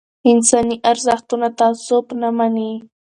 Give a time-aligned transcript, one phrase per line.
[0.31, 2.71] انساني ارزښتونه تعصب نه مني